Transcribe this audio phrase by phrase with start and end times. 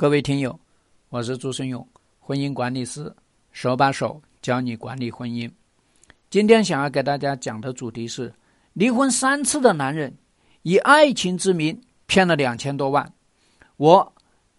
[0.00, 0.56] 各位听友，
[1.08, 1.84] 我是朱生勇，
[2.20, 3.12] 婚姻管理师，
[3.50, 5.50] 手把手教你管理婚姻。
[6.30, 8.32] 今天想要给大家讲的主题是：
[8.74, 10.16] 离婚三次的男人
[10.62, 11.76] 以爱情之名
[12.06, 13.12] 骗了两千多万。
[13.76, 14.12] 我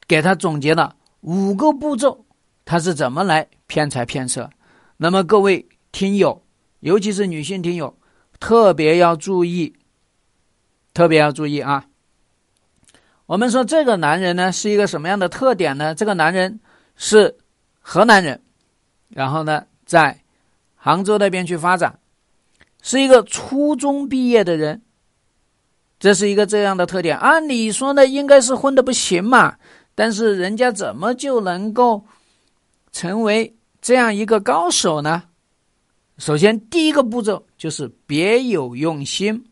[0.09, 2.25] 给他总结了五个步骤，
[2.65, 4.49] 他是怎么来骗财骗色。
[4.97, 6.43] 那么各位听友，
[6.81, 7.97] 尤其是女性听友，
[8.41, 9.73] 特别要注意，
[10.93, 11.85] 特别要注意啊！
[13.29, 15.93] 我们说这个男人呢是一个什么样的特点呢？
[15.93, 16.59] 这个男人
[16.95, 17.37] 是
[17.79, 18.41] 河南人，
[19.07, 20.19] 然后呢在
[20.75, 21.99] 杭州那边去发展，
[22.81, 24.81] 是一个初中毕业的人，
[25.99, 27.15] 这是一个这样的特点。
[27.19, 29.57] 按理说呢应该是混的不行嘛，
[29.93, 32.03] 但是人家怎么就能够
[32.91, 35.21] 成为这样一个高手呢？
[36.17, 39.45] 首先第一个步骤就是别有用心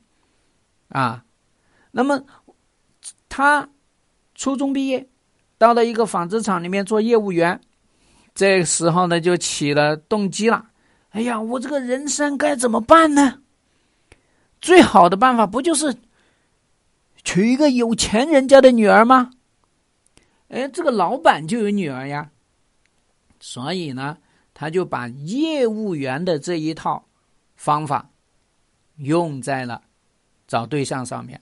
[0.90, 1.24] 啊，
[1.92, 2.20] 那么。
[3.30, 3.70] 他
[4.36, 5.08] 初中毕业，
[5.58, 7.60] 到了一个纺织厂里面做业务员，
[8.34, 10.70] 这时候呢就起了动机了。
[11.10, 13.42] 哎呀，我这个人生该怎么办呢？
[14.62, 15.96] 最好的办法不就是
[17.24, 19.32] 娶一个有钱人家的女儿吗？
[20.50, 22.32] 哎，这个老板就有女儿呀，
[23.40, 24.18] 所以呢，
[24.54, 27.06] 他就把业务员的这一套
[27.56, 28.10] 方法
[28.98, 29.84] 用在了
[30.48, 31.42] 找对象上面。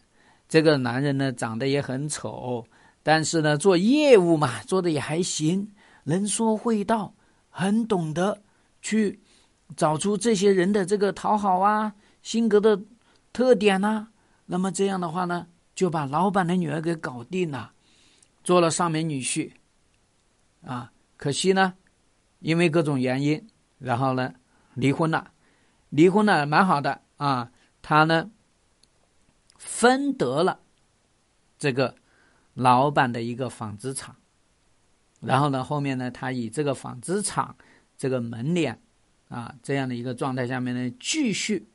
[0.55, 2.65] 这个男人呢，长得也很丑，
[3.03, 5.69] 但是呢，做业务嘛，做的也还行，
[6.05, 7.13] 能说会道，
[7.49, 8.41] 很懂得
[8.81, 9.19] 去
[9.75, 12.81] 找出这些人的这个讨好啊、性格的
[13.33, 14.07] 特点呐。
[14.45, 15.45] 那么这样的话呢，
[15.75, 17.73] 就把老板的女儿给搞定了，
[18.41, 19.51] 做了上门女婿。
[20.65, 21.73] 啊，可惜呢，
[22.39, 23.45] 因为各种原因，
[23.77, 24.33] 然后呢，
[24.73, 25.31] 离婚了。
[25.89, 28.31] 离婚了蛮好的啊，他呢。
[29.65, 30.59] 分得了
[31.57, 31.95] 这个
[32.53, 34.15] 老板的一个纺织厂，
[35.19, 37.57] 然后呢，后面呢，他以这个纺织厂
[37.97, 38.79] 这个门脸
[39.27, 41.67] 啊这样的一个状态下面呢，继续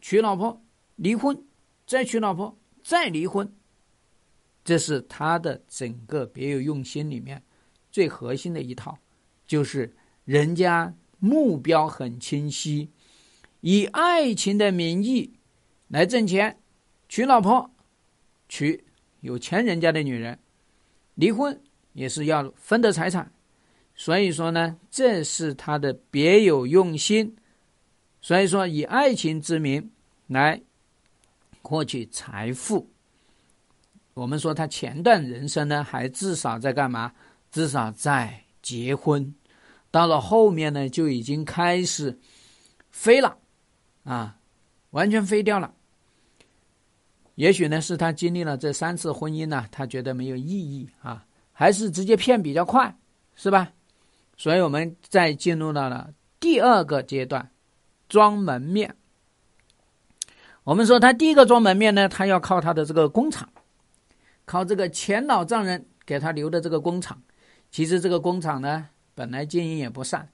[0.00, 0.60] 娶老婆，
[0.96, 1.40] 离婚，
[1.86, 3.50] 再娶老婆，再离婚，
[4.64, 7.42] 这是他的整个别有用心里面
[7.92, 8.98] 最核心的一套，
[9.46, 12.90] 就是人家目标很清晰，
[13.60, 15.38] 以爱情的名义
[15.86, 16.58] 来挣钱。
[17.08, 17.70] 娶老婆，
[18.48, 18.84] 娶
[19.20, 20.38] 有钱人家的女人，
[21.14, 21.60] 离婚
[21.94, 23.32] 也是要分得财产，
[23.94, 27.36] 所以说呢，这是他的别有用心。
[28.20, 29.90] 所以说，以爱情之名
[30.26, 30.60] 来
[31.62, 32.90] 获取财富。
[34.14, 37.12] 我们说他前段人生呢，还至少在干嘛？
[37.50, 39.34] 至少在结婚。
[39.90, 42.18] 到了后面呢，就已经开始
[42.90, 43.38] 飞了，
[44.02, 44.36] 啊，
[44.90, 45.72] 完全飞掉了。
[47.38, 52.92] 也许呢，是他经历了这三次婚姻呢，他觉得没有意义啊，还是直接骗比较快，
[53.36, 53.70] 是吧？
[54.36, 57.48] 所以我们再进入到了第二个阶段，
[58.08, 58.92] 装门面。
[60.64, 63.48] 我们说他第一个装门面呢，他要靠他的这个工厂，
[64.44, 67.22] 靠这个前老丈人给他留的这个工厂。
[67.70, 70.28] 其实这个工厂呢，本来经营也不善，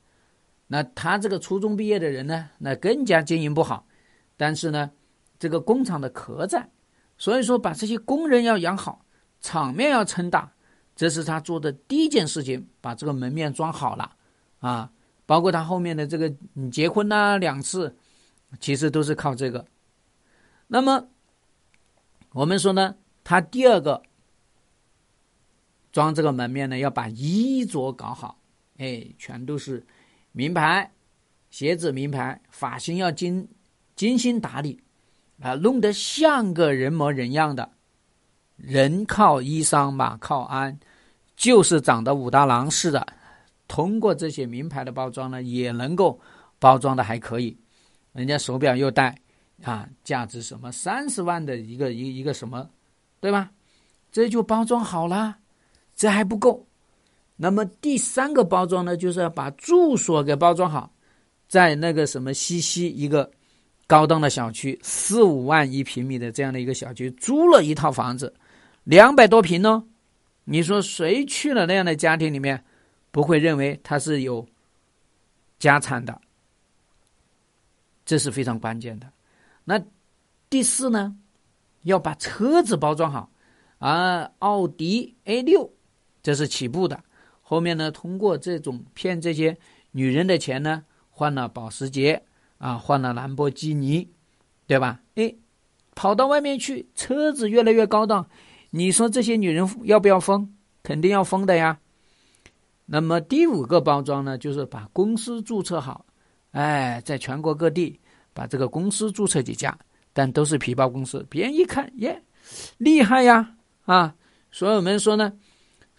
[0.68, 3.86] 那他这个初中毕业的人呢，那更加经营不好。
[4.38, 4.90] 但是呢，
[5.38, 6.66] 这个工厂的壳在。
[7.24, 9.02] 所以说，把这些工人要养好，
[9.40, 10.52] 场面要撑大，
[10.94, 14.14] 这是他做的第一件事情，把这个门面装好了
[14.58, 14.92] 啊。
[15.24, 17.96] 包括他后面的这个你结婚呐两次，
[18.60, 19.64] 其实都是靠这个。
[20.66, 21.08] 那么，
[22.32, 24.02] 我们说呢，他第二个
[25.92, 28.38] 装这个门面呢，要把衣着搞好，
[28.76, 29.86] 哎，全都是
[30.32, 30.92] 名牌，
[31.48, 33.48] 鞋子名牌，发型要精
[33.96, 34.83] 精心打理。
[35.40, 37.70] 啊，弄得像个人模人样的，
[38.56, 40.78] 人靠衣裳，马靠鞍，
[41.36, 43.06] 就是长得武大郎似的。
[43.66, 46.20] 通过这些名牌的包装呢，也能够
[46.58, 47.56] 包装的还可以。
[48.12, 49.18] 人家手表又戴，
[49.62, 52.70] 啊，价值什么三十万的一个一一个什么，
[53.20, 53.50] 对吧？
[54.12, 55.38] 这就包装好了，
[55.96, 56.64] 这还不够。
[57.36, 60.92] 那么第三个包装呢，就是要把住所给包装好，
[61.48, 63.28] 在那个什么西溪一个。
[63.86, 68.32] 高档的小区，四五万一平米的这样的一个小区，租了一套房子，
[68.84, 69.84] 两百多平呢。
[70.44, 72.62] 你说谁去了那样的家庭里面，
[73.10, 74.46] 不会认为他是有
[75.58, 76.20] 家产的？
[78.04, 79.10] 这是非常关键的。
[79.64, 79.82] 那
[80.50, 81.16] 第四呢，
[81.82, 83.30] 要把车子包装好
[83.78, 85.72] 啊，奥迪 A 六
[86.22, 87.02] 这是起步的，
[87.40, 89.56] 后面呢，通过这种骗这些
[89.92, 92.22] 女人的钱呢，换了保时捷。
[92.64, 94.08] 啊，换了兰博基尼，
[94.66, 94.98] 对吧？
[95.16, 95.34] 哎，
[95.94, 98.26] 跑到外面去，车子越来越高档，
[98.70, 100.50] 你说这些女人要不要疯？
[100.82, 101.78] 肯定要疯的呀。
[102.86, 106.06] 那么第五个包装呢，就是把公司注册好，
[106.52, 108.00] 哎，在全国各地
[108.32, 109.78] 把这个公司注册几家，
[110.14, 112.22] 但都是皮包公司，别人一看，耶，
[112.78, 114.14] 厉害呀，啊，
[114.50, 115.34] 所以我们说呢，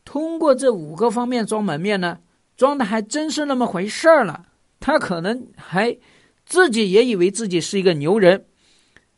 [0.04, 2.18] 通过这五个方面装门面呢，
[2.58, 4.48] 装的还真是那么回事儿了。
[4.80, 5.96] 他可能还
[6.46, 8.46] 自己也以为自己是一个牛人，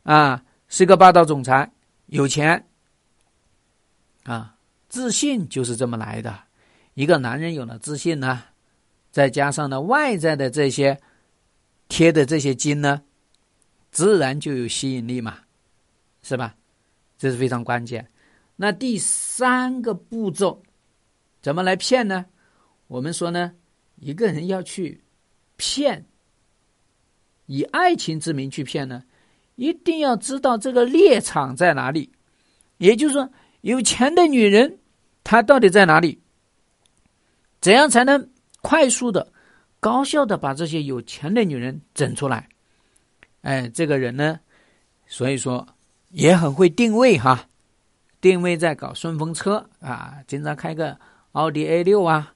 [0.02, 1.70] 啊，是个霸道总裁，
[2.06, 2.66] 有钱，
[4.24, 4.56] 啊，
[4.88, 6.38] 自信就是这么来的。
[6.94, 8.42] 一个男人有了自信呢，
[9.10, 10.98] 再加上呢外在的这些
[11.88, 13.02] 贴的这些金呢，
[13.90, 15.38] 自然就有吸引力嘛，
[16.22, 16.56] 是吧？
[17.18, 18.10] 这是非常关键。
[18.56, 20.62] 那第三个步骤
[21.40, 22.26] 怎么来骗呢？
[22.86, 23.52] 我们说呢，
[23.96, 25.04] 一个人要去
[25.56, 26.04] 骗，
[27.48, 29.02] 以爱情之名去骗呢，
[29.56, 32.12] 一定要知道这个猎场在哪里，
[32.76, 33.28] 也就是说，
[33.62, 34.78] 有钱的女人
[35.24, 36.20] 她到底在哪里？
[37.60, 38.30] 怎样才能
[38.60, 39.32] 快速的、
[39.80, 42.48] 高效的把这些有钱的女人整出来？
[43.40, 44.40] 哎，这个人呢，
[45.06, 45.66] 所以说
[46.10, 47.48] 也很会定位哈，
[48.20, 50.98] 定位在搞顺风车啊，经常开个
[51.32, 52.34] 奥迪 A 六啊、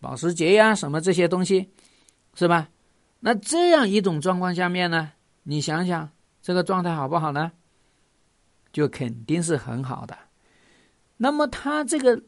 [0.00, 1.68] 保时捷呀什么这些东西，
[2.34, 2.68] 是吧？
[3.24, 5.12] 那这样一种状况下面呢，
[5.44, 6.10] 你想想
[6.42, 7.52] 这个状态好不好呢？
[8.72, 10.16] 就肯定是很好的。
[11.16, 12.22] 那么他这个。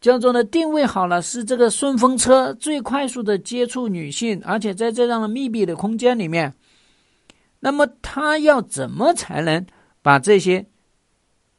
[0.00, 6.54] 叫做呢，定位好了是这个顺风车，最快速的接触女性，而且在这样的密闭的空间里面，
[7.58, 9.66] 那么他要怎么才能
[10.00, 10.66] 把这些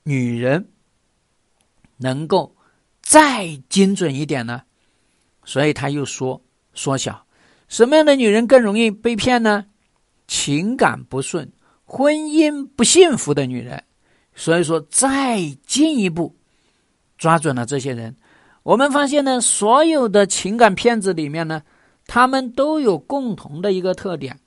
[0.03, 0.71] 女人
[1.97, 2.55] 能够
[3.01, 4.61] 再精准一点呢？
[5.43, 6.41] 所以他又说
[6.73, 7.27] 缩小，
[7.69, 9.65] 什么样的女人更容易被骗呢？
[10.27, 11.49] 情感不顺、
[11.85, 13.81] 婚姻不幸福的女人。
[14.35, 16.35] 所以说，再进一步
[17.17, 18.15] 抓准了这些人。
[18.63, 21.61] 我们发现呢，所有的情感骗子里面呢，
[22.07, 24.39] 他们都有共同的一个特点，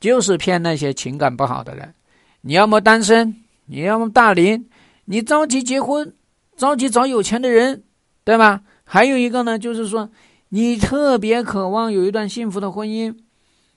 [0.00, 1.94] 就是骗那些情感不好的人。
[2.40, 4.68] 你要么单身，你要么大龄，
[5.04, 6.14] 你着急结婚，
[6.56, 7.84] 着急找有钱的人，
[8.24, 8.62] 对吧？
[8.84, 10.08] 还有一个呢，就是说
[10.48, 13.16] 你特别渴望有一段幸福的婚姻，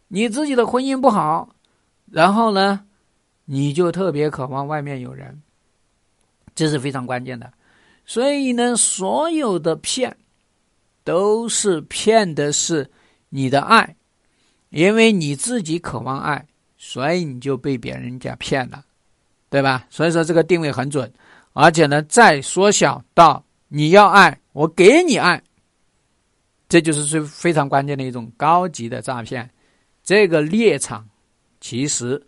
[0.07, 1.50] 你自己的婚姻不好，
[2.12, 2.86] 然后呢，
[3.45, 5.42] 你就特别渴望外面有人，
[6.54, 7.51] 这是非常关键的。
[8.06, 10.16] 所以呢，所有的骗，
[11.04, 12.89] 都是骗的是
[13.30, 13.95] 你的爱，
[14.69, 16.45] 因为你自己渴望爱，
[16.77, 18.83] 所以你就被别人家骗了，
[19.50, 19.86] 对吧？
[19.89, 21.12] 所以说这个定位很准，
[21.54, 25.42] 而且呢，再缩小到你要爱，我给你爱，
[26.69, 29.50] 这就是最非常关键的一种高级的诈骗。
[30.04, 31.07] 这个猎场
[31.60, 32.25] 其实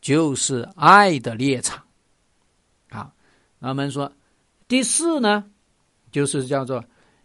[0.00, 1.82] 就是爱的猎场。
[2.90, 3.10] 好，
[3.58, 4.10] 那我们说。
[4.68, 5.44] 第四呢，
[6.12, 6.84] 就是叫做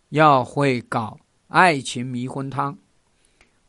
[0.09, 1.15] 要会搞
[1.47, 2.75] 爱情迷魂汤。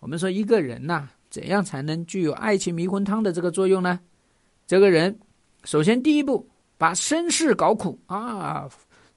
[0.00, 4.00] 我们说一个人呐，怎样才能具有爱情迷魂汤的这个作用呢？
[4.66, 5.20] 这个人
[5.64, 6.48] 首先第一步，
[6.78, 8.66] 把身世搞苦啊，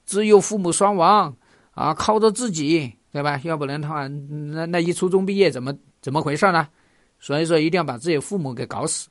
[0.04, 1.34] 自幼父母双亡
[1.70, 3.40] 啊，靠着自己，对吧？
[3.44, 6.68] 要不然的话，那那一初中毕业怎么怎么回事呢？
[7.18, 9.08] 所以说一定要把自己父母给搞死，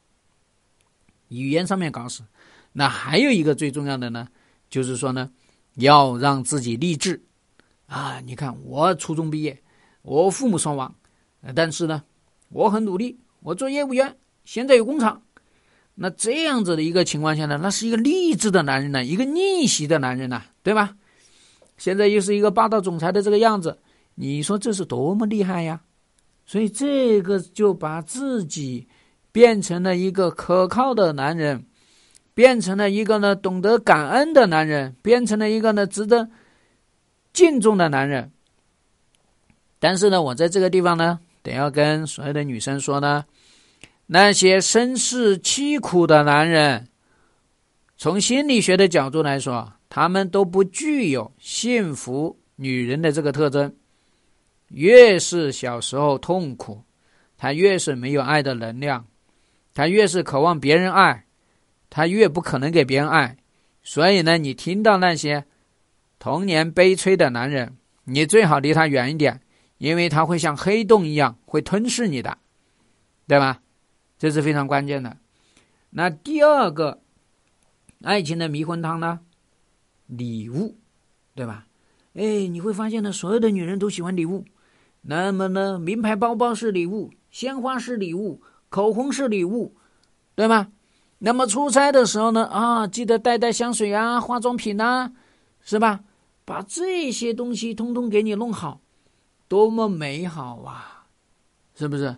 [1.27, 2.23] 语言上面搞死。
[2.71, 4.27] 那还有一个最重要的呢，
[4.69, 5.29] 就是说呢。
[5.75, 7.23] 要让自己励志，
[7.85, 8.19] 啊！
[8.25, 9.57] 你看，我初中毕业，
[10.01, 10.93] 我父母双亡，
[11.55, 12.03] 但是呢，
[12.49, 15.21] 我很努力，我做业务员，现在有工厂。
[15.95, 20.97] 那这样子的一个情况下呢，那是一个励志的男人呢，一个逆袭的男人呢，对吧？
[21.77, 23.79] 现在又是一个霸道总裁的这个样子，
[24.21, 25.79] 你说这是多么厉害呀！
[26.45, 28.85] 所以这个就把自己
[29.31, 31.65] 变成了一个可靠的男人。
[32.35, 36.29] 变成了一个呢懂得感恩的男人，变成了一个呢值得
[37.33, 38.31] 敬重的男人。
[39.77, 43.25] 但是呢，我在这个地方呢，得要跟所有的女生说呢，
[44.05, 46.87] 那些身世凄苦的男人，
[47.97, 53.75] 从心理学的角度来说，他们都不具有幸福女人的这个特征。
[54.69, 56.83] 越是小时候痛苦，
[57.37, 59.05] 他越是没有爱的能量，
[59.73, 61.25] 他越是渴望别人爱。
[61.91, 63.35] 他越不可能给别人爱，
[63.81, 65.43] 所以呢，你听到那些
[66.19, 69.41] 童年悲催的男人，你最好离他远一点，
[69.79, 72.37] 因为他会像黑洞一样会吞噬你的，
[73.27, 73.63] 对吧？
[74.19, 75.17] 这是非常关键的。
[75.89, 77.01] 那第二个
[78.03, 79.21] 爱情的迷魂汤呢？
[80.05, 80.77] 礼物，
[81.33, 81.65] 对吧？
[82.13, 84.45] 哎，你会发现呢，所有的女人都喜欢礼物。
[85.01, 89.75] 那么呢，名牌包包是礼物，鲜花是礼物，口红是礼物，
[90.35, 90.71] 对吗？
[91.19, 95.11] 那么出差的时候呢，啊，记得带带香水啊，化妆品呐，
[95.61, 96.01] 是吧？
[96.45, 98.81] 把这些东西通通给你弄好，
[99.47, 101.05] 多么美好啊！
[101.75, 102.17] 是不是？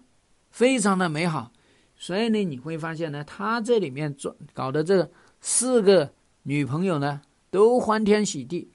[0.50, 1.52] 非常的美好。
[1.98, 5.10] 所以呢，你会发现呢，他这里面做搞的这
[5.40, 6.12] 四个
[6.44, 8.72] 女朋友呢，都欢天喜地，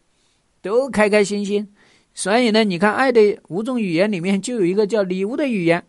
[0.60, 1.72] 都开开心心。
[2.16, 5.87] 所以呢，你看《爱的五种语言》里面就有一个叫礼物的语言。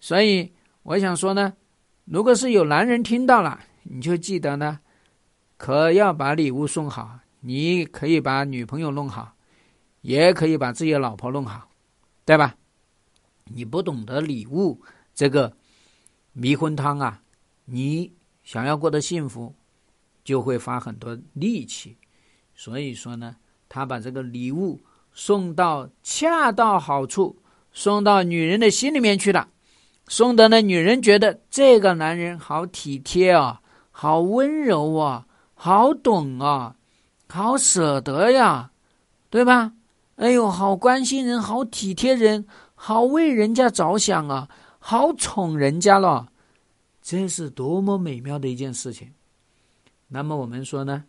[0.00, 1.54] 所以我想说呢，
[2.04, 4.80] 如果是有男人听到了，你就记得呢，
[5.56, 7.20] 可要把礼物送好。
[7.42, 9.36] 你可以把女朋友弄好，
[10.00, 11.70] 也可以把自己的老婆弄好，
[12.24, 12.56] 对吧？
[13.44, 14.82] 你不懂得礼物
[15.14, 15.56] 这个。
[16.38, 17.22] 迷魂汤啊，
[17.64, 18.12] 你
[18.42, 19.54] 想要过得幸福，
[20.22, 21.96] 就会花很多力气。
[22.54, 23.36] 所以说呢，
[23.70, 24.82] 他把这个礼物
[25.16, 27.38] 送到恰到好处，
[27.72, 29.48] 送到女人的心里面去了，
[30.06, 36.76] 送的呢，女人觉得这个男人好体贴啊，好温柔啊，好懂啊，
[37.28, 38.72] 好舍得呀，
[39.30, 39.72] 对吧？
[40.16, 44.48] 哎呦，好关心人，好体贴人，好为人家着想啊。
[44.78, 46.28] 好宠人家了，
[47.00, 49.10] 这是多么美妙的一件事情。
[50.08, 51.04] 那么我们说呢，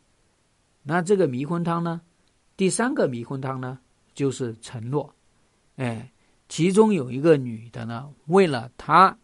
[0.84, 2.02] 那这个迷魂汤呢，
[2.56, 3.78] 第三个迷魂汤呢，
[4.18, 5.14] 就是承诺。
[5.76, 6.12] 哎，
[6.50, 9.16] 其中有一个女的呢，为了他，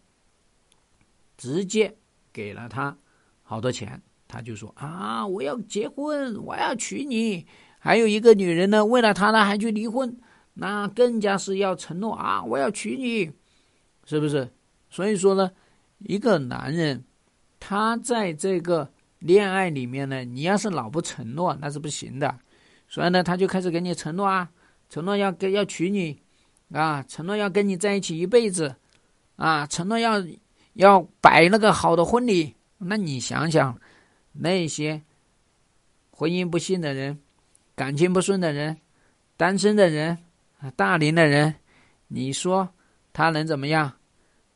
[1.36, 1.96] 直接
[2.32, 2.96] 给了他
[3.42, 7.44] 好多钱，他就说啊，我要结婚，我要娶你。
[7.80, 10.16] 还有一个女人呢，为了他呢，还去离婚，
[10.54, 13.32] 那更加是要承诺啊，我要娶你。
[14.04, 14.48] 是不是？
[14.88, 15.50] 所以说呢，
[15.98, 17.04] 一个男人，
[17.58, 22.38] 他在这个恋爱里面呢，你要是老不承诺，那是不行的。
[22.86, 24.48] 所以呢，他就开始给你承诺啊，
[24.94, 26.16] 承诺要跟要娶你，
[26.70, 28.72] 啊，承诺要跟你在一起一辈子，
[29.34, 30.24] 啊，承诺要
[30.74, 32.54] 要摆那个好的婚礼。
[32.78, 33.76] 那你想想，
[34.30, 35.02] 那些
[36.12, 37.18] 婚姻不幸的人，
[37.74, 38.76] 感情不顺的人，
[39.36, 40.16] 单身的人，
[40.76, 41.52] 大龄的人，
[42.06, 42.68] 你说？
[43.12, 43.92] 他能怎么样？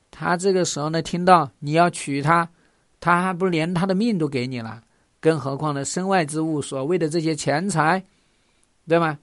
[0.09, 2.49] 他这个时候呢，听到你要娶她，
[3.01, 4.85] 他还不连他的命都给你了，
[5.19, 8.01] 更何况呢，身外之物，所谓的这些钱财，
[8.87, 9.19] 对吗？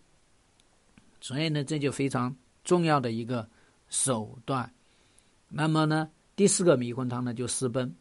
[1.26, 3.50] 所以呢，这就非常重要的一个
[3.90, 4.72] 手段。
[5.50, 7.92] 那么呢，第四个迷魂汤呢，就私奔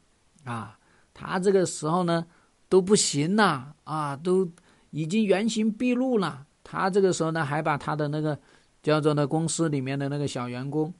[0.44, 0.78] 啊，
[1.14, 2.26] 他这个时候呢
[2.68, 4.46] 都不行了啊，都
[4.90, 6.46] 已经原形毕露了。
[6.62, 8.38] 他这个时候呢，还把他的那个
[8.82, 10.92] 叫做呢公司里面的那个小员工。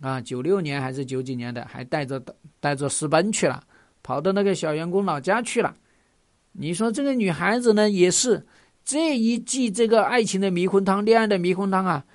[0.00, 2.18] 啊，九六年还是九几年的，还带着
[2.58, 3.62] 带着私奔去了，
[4.02, 5.76] 跑到那个小员工老家去了。
[6.52, 8.46] 你说这个女孩子呢，也是
[8.86, 12.06] 这一季这个爱情的迷魂汤、恋爱的迷魂汤啊，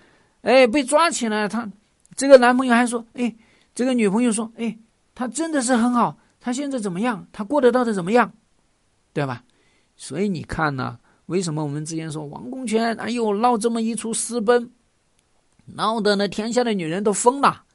[0.42, 1.70] 哎，被抓起来，他
[2.16, 3.36] 这个男朋友还说，哎，
[3.76, 4.80] 这个女朋友说，哎，
[5.14, 7.28] 他真的是很好，他现在怎么样？
[7.34, 8.32] 他过得到底怎么样？
[9.12, 9.44] 对吧？
[9.98, 14.72] 所以你看呢，为什么我们之前说王公权，哎呦，闹这么一出私奔，
[15.66, 17.66] 闹得呢天下的女人都疯了。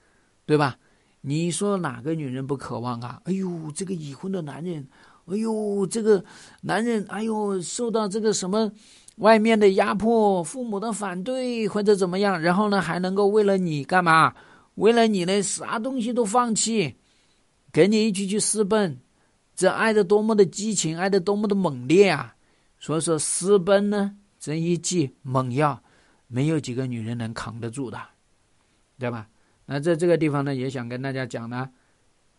[0.47, 0.79] 对吧？
[1.23, 3.21] 你说哪个女人不渴望啊？
[3.25, 4.87] 哎呦，这个已婚的男人，
[5.27, 6.25] 哎呦，这个
[6.63, 8.71] 男人，哎呦，受到这个什么
[9.17, 14.35] 外面的压迫、父母的反对或者怎么样，然后呢，还能够为了你干嘛？
[14.77, 16.97] 为了你呢，啥东西都放弃，
[17.73, 19.01] 跟你一起去私奔，
[19.55, 22.37] 这爱的多么的激情，爱的多么的猛烈啊！
[22.79, 25.83] 所以说，私奔呢，这一剂猛药，
[26.29, 27.99] 没有几个女人能扛得住的，
[28.99, 29.29] 对吧？
[29.65, 31.71] 那在这个地方呢，也想跟大家讲呢，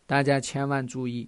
[0.06, 1.28] 大家千万注意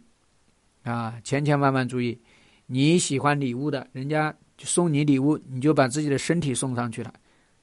[0.89, 2.19] 啊，千千万万注意。
[2.65, 7.13] 你喜欢礼物的，人家送你礼物，你就把自己的身体送上去了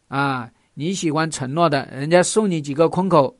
[0.08, 0.50] 啊。
[0.74, 3.36] 你喜欢承诺的，人家送你几个空口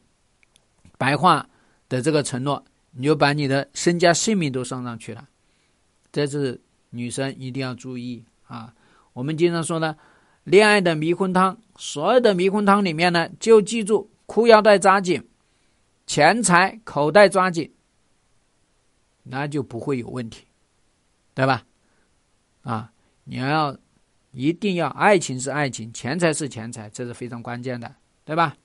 [0.98, 1.48] 白话
[1.88, 5.28] 的这个承诺，你就把你的身家性命都送上去了。
[6.10, 8.72] 这是女生一定要注意啊。
[9.12, 9.96] 我们经常说呢，
[10.44, 14.10] 恋爱的迷魂汤，所有的迷魂汤里面呢，就记住。
[14.26, 15.22] 裤腰带扎紧，
[16.04, 17.70] 钱财口袋抓紧，
[19.28, 20.44] 那就不会有问题，
[21.34, 21.64] 对吧？
[22.62, 22.92] 啊，
[23.24, 23.76] 你要
[24.32, 28.56] 一定要爱情是爱情，钱财是钱财，这是非常关键的，对吧？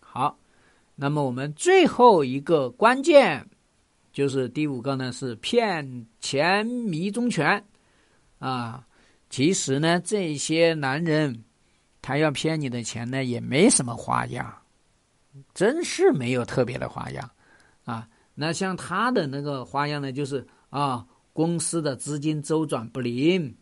[0.00, 0.38] 好，
[0.94, 3.48] 那么我们最后一个关键
[4.12, 7.64] 就是第五个呢，是骗钱迷踪拳
[8.38, 8.86] 啊。
[9.30, 11.44] 其实呢，这些男人。
[12.06, 14.54] 他要骗你的钱呢，也没什么花样，
[15.54, 17.30] 真是没有特别的花样，
[17.86, 23.56] 啊，那像他的那个花样呢，就是啊，公司的资金周转不灵，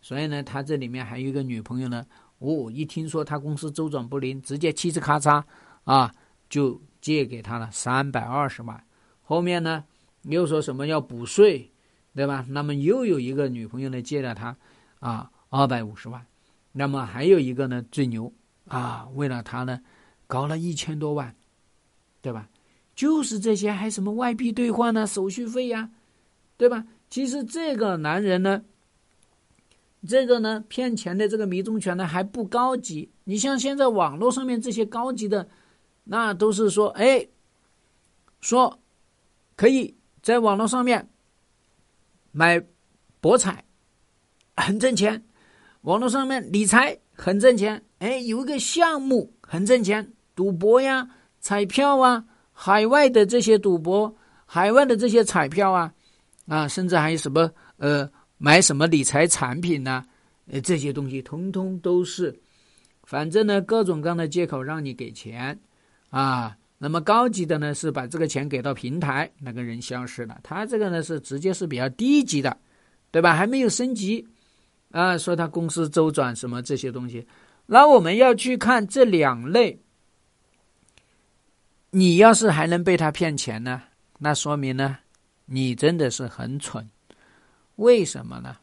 [0.00, 2.06] 所以呢，他这里面还有一个女朋友呢，
[2.38, 5.42] 哦，一听说他公司周转不灵，直接嘁哧咔嚓
[5.84, 6.14] 啊，
[6.48, 8.84] 就借给他了三百二十万，
[9.22, 9.84] 后面呢
[10.22, 11.72] 又说什么要补税，
[12.14, 12.44] 对吧？
[12.48, 14.56] 那么又有一个女朋友呢借了他，
[15.00, 15.30] 啊。
[15.54, 16.26] 二百五十万。
[16.72, 18.32] 那么还有一个呢，最牛
[18.68, 19.82] 啊，为了他呢，
[20.26, 21.36] 搞了一千多万，
[22.22, 22.48] 对吧？
[22.94, 25.90] 就是这些，还什么外币兑换呢，手续费呀，
[26.56, 26.86] 对吧？
[27.08, 28.62] 其实这个男人呢，
[30.06, 33.10] 这个呢骗钱的这个迷踪拳呢还不高级。
[33.24, 35.48] 你像现在网络上面这些高级的，
[36.04, 37.28] 那都是说，哎，
[38.40, 38.78] 说
[39.56, 41.08] 可以在网络上面
[42.30, 42.62] 买
[43.20, 43.64] 博彩，
[44.56, 45.22] 很挣钱；
[45.82, 47.84] 网络上面理财很挣钱。
[47.98, 52.26] 哎，有一个项目很挣钱，赌博呀、彩票啊。
[52.52, 54.14] 海外的这些赌博，
[54.46, 55.92] 海外的这些彩票啊，
[56.46, 60.04] 啊，甚至还有什么呃，买什么理财产品呐，
[60.50, 62.38] 呃，这些东西通通都是，
[63.04, 65.58] 反正呢，各种各样的借口让你给钱
[66.10, 66.56] 啊。
[66.78, 70.38] 那么高级的呢，是把这个钱给到平台，那个人消失了。
[70.42, 72.56] 他这个呢，是直接是比较低级的，
[73.10, 73.34] 对吧？
[73.34, 74.26] 还没有升级
[74.90, 77.26] 啊，说他公司周转什么这些东西。
[77.66, 79.81] 那我们要去看这两类。
[81.94, 83.82] 你要是还能被他骗钱呢，
[84.18, 84.96] 那说明呢，
[85.44, 86.88] 你真的是很蠢。
[87.76, 88.56] 为什么呢？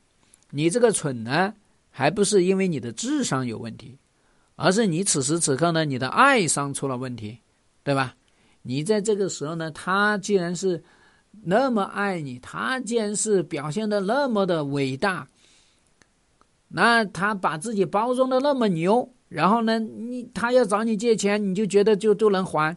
[0.49, 1.53] 你这个蠢呢，
[1.91, 3.95] 还不是因为你的智商有问题，
[4.55, 7.37] 而是你此时此刻呢，你的爱商出了问题，
[7.83, 8.15] 对吧？
[8.63, 10.83] 你在这个时候呢，他既然是
[11.43, 15.27] 那么爱你，他既然是表现的那么的伟大，
[16.67, 22.75] 那他把自己包装的那么牛，然后呢，你他要找你借钱，你就觉得就都能还。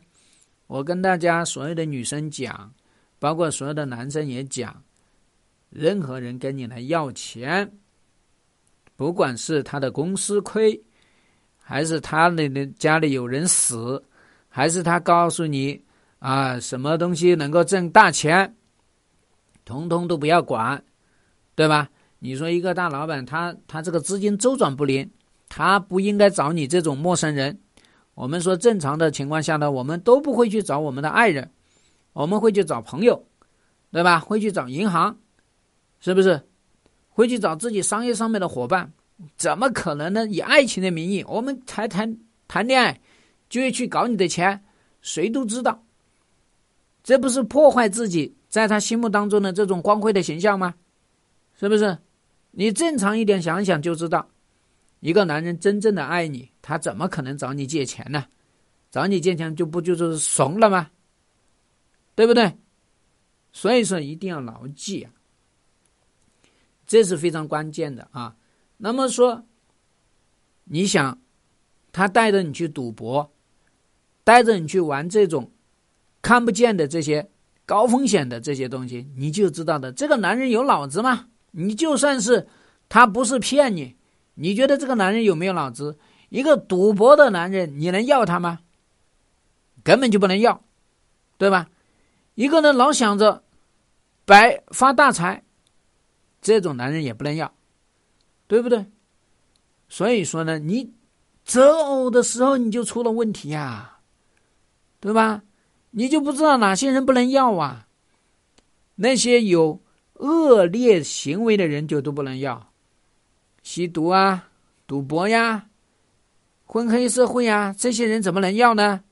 [0.72, 2.72] 我跟大家所有的女生讲，
[3.18, 4.82] 包括所有的男生也讲，
[5.68, 7.70] 任何人跟你来要钱，
[8.96, 10.82] 不管是他的公司亏，
[11.58, 14.02] 还是他的家里有人死，
[14.48, 15.78] 还是他告诉你
[16.18, 18.56] 啊什么东西能够挣大钱，
[19.66, 20.82] 通通都不要管，
[21.54, 21.86] 对吧？
[22.18, 25.10] 你说一个大老板，他他这个资金周转不灵，
[25.50, 27.60] 他不应该找你这种陌生人。
[28.14, 31.50] 我们说正常的情况下呢，我们都不会去找我们的爱人，
[32.12, 33.24] 我们会去找朋友，
[33.90, 34.20] 对吧？
[34.20, 35.18] 会去找银行，
[36.00, 36.42] 是不是？
[37.10, 38.92] 会去找自己商业上面的伙伴，
[39.36, 40.26] 怎么可能呢？
[40.26, 43.00] 以爱情的名义，我们才谈谈恋爱，
[43.48, 44.62] 就会去搞你的钱？
[45.00, 45.82] 谁都知道，
[47.02, 50.74] 这不是破坏自己在他心目当中的这种光辉的形象吗？
[51.58, 51.98] 是不是？
[52.52, 54.28] 你正常一点想想就知道。
[55.02, 58.26] 一个男人真正的爱你，他怎么可能找你借钱呢？
[58.88, 60.90] 找你借钱就不就是怂了吗？
[62.14, 62.56] 对不对？
[63.52, 65.10] 所以说一定要牢记啊，
[66.86, 68.36] 这是非常关键的啊。
[68.76, 69.44] 那么说，
[70.64, 71.20] 你想，
[71.90, 73.32] 他带着你去赌博，
[74.22, 75.50] 带着你去玩这种
[76.22, 77.28] 看不见的这些
[77.66, 81.26] 高风险的这些东西，你就知道的，这个男人有脑子吗？
[81.50, 82.46] 你就算是
[82.88, 83.96] 他不是骗你。
[84.34, 85.98] 你觉得这个男人有没有脑子？
[86.28, 88.60] 一个赌博的男人，你能要他吗？
[89.84, 90.64] 根本就不能要，
[91.36, 91.68] 对吧？
[92.34, 93.42] 一个人老想着
[94.24, 95.42] 白发大财，
[96.40, 97.52] 这种男人也不能要，
[98.46, 98.86] 对不对？
[99.88, 100.94] 所以说呢，你
[101.44, 103.98] 择偶的时候你就出了问题呀，
[105.00, 105.42] 对吧？
[105.90, 107.86] 你就不知道哪些人不能要啊？
[108.94, 109.82] 那些有
[110.14, 112.71] 恶劣行为的人就都不能要。
[113.62, 114.48] 吸毒啊，
[114.86, 115.68] 赌博呀，
[116.66, 119.02] 混黑社会呀，这些人怎么能要呢？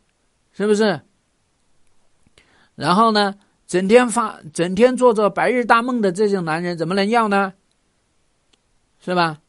[0.52, 1.00] 是不是？
[2.74, 7.54] 然后呢，整天发、整天做着白日大梦的这种男人怎么能要呢？
[9.00, 9.40] 是吧？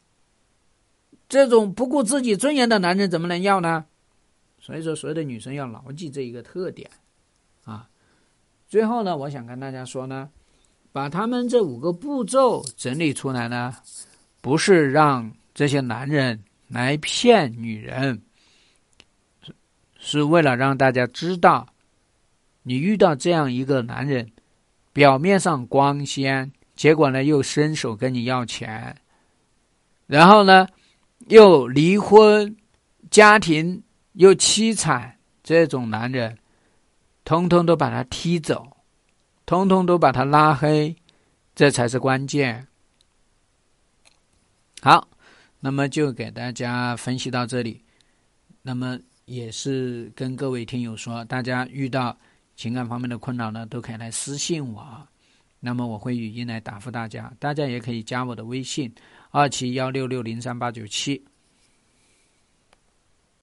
[1.28, 3.86] 这种不顾自己尊严的男人怎么能要呢？
[4.60, 6.90] 所以说，所有的女生要牢记这一个特点
[7.64, 7.88] 啊。
[8.68, 10.30] 最后呢，我想跟大家说呢，
[10.92, 13.74] 把他们这五个步骤整理出来呢。
[14.42, 18.20] 不是让这些男人来骗女人，
[19.98, 21.66] 是为了让大家知道，
[22.62, 24.30] 你遇到这样一个男人，
[24.92, 28.94] 表面上光鲜，结果呢又伸手跟你要钱，
[30.06, 30.66] 然后呢
[31.28, 32.56] 又离婚，
[33.10, 33.80] 家庭
[34.14, 36.36] 又凄惨，这种男人，
[37.24, 38.76] 通通都把他踢走，
[39.46, 40.96] 通通都把他拉黑，
[41.54, 42.66] 这才是关键。
[44.84, 45.06] 好，
[45.60, 47.80] 那么就给大家分析到这里。
[48.62, 52.18] 那么也是跟各位听友说，大家遇到
[52.56, 55.06] 情感方面的困扰呢，都可以来私信我，
[55.60, 57.32] 那么我会语音来答复大家。
[57.38, 58.92] 大家也可以加我的微信：
[59.30, 61.24] 二七幺六六零三八九七。